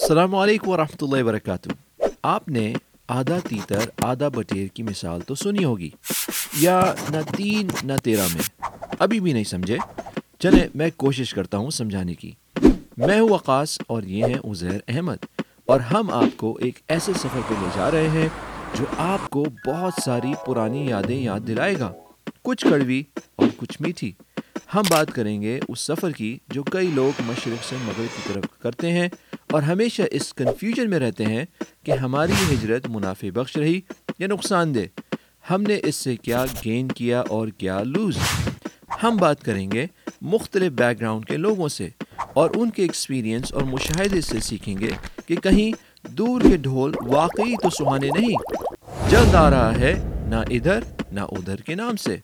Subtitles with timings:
[0.00, 2.72] السلام علیکم ورحمۃ اللہ وبرکاتہ۔ آپ نے
[3.08, 5.90] آدھا تیتر، آدھا بٹیر کی مثال تو سنی ہوگی۔
[6.56, 8.42] یا نہ تین، نہ تیرہ میں۔
[8.98, 9.76] ابھی بھی نہیں سمجھے۔
[10.38, 12.32] چلے میں کوشش کرتا ہوں سمجھانے کی۔
[12.96, 17.40] میں ہوں وقاص اور یہ ہیں عزیر احمد۔ اور ہم آپ کو ایک ایسے سفر
[17.48, 18.28] پہ لے جا رہے ہیں
[18.78, 21.92] جو آپ کو بہت ساری پرانی یادیں یاد دلائے گا۔
[22.42, 23.02] کچھ کڑوی
[23.36, 24.12] اور کچھ میٹھی۔
[24.74, 28.58] ہم بات کریں گے اس سفر کی جو کئی لوگ مشرق سے مغرب کی طرف
[28.58, 29.08] کرتے ہیں۔
[29.54, 31.44] اور ہمیشہ اس کنفیوژن میں رہتے ہیں
[31.82, 33.80] کہ ہماری ہجرت منافع بخش رہی
[34.18, 35.00] یا نقصان دہ۔
[35.50, 38.16] ہم نے اس سے کیا گین کیا اور کیا لوز
[39.02, 39.86] ہم بات کریں گے
[40.22, 41.88] مختلف بیک گراؤنڈ کے لوگوں سے
[42.32, 44.90] اور ان کے ایکسپیرینس اور مشاہدے سے سیکھیں گے
[45.26, 45.70] کہ کہیں
[46.08, 48.36] دور کے ڈھول واقعی تو سہانے نہیں۔
[49.10, 49.94] جلد آ رہا ہے
[50.26, 50.80] نہ ادھر
[51.12, 52.16] نہ ادھر کے نام سے۔